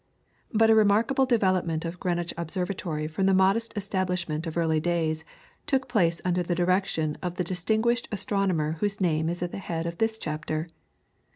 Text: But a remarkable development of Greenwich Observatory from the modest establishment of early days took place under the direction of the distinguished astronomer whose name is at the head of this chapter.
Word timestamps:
But 0.51 0.71
a 0.71 0.73
remarkable 0.73 1.27
development 1.27 1.85
of 1.85 1.99
Greenwich 1.99 2.33
Observatory 2.35 3.05
from 3.05 3.27
the 3.27 3.35
modest 3.35 3.77
establishment 3.77 4.47
of 4.47 4.57
early 4.57 4.79
days 4.79 5.23
took 5.67 5.87
place 5.87 6.19
under 6.25 6.41
the 6.41 6.55
direction 6.55 7.19
of 7.21 7.35
the 7.35 7.43
distinguished 7.43 8.07
astronomer 8.11 8.77
whose 8.79 8.99
name 8.99 9.29
is 9.29 9.43
at 9.43 9.51
the 9.51 9.59
head 9.59 9.85
of 9.85 9.99
this 9.99 10.17
chapter. 10.17 10.67